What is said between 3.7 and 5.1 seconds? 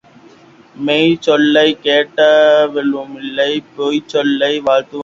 பொய்சொல்லி வாழ்ந்தவனுமில்லை.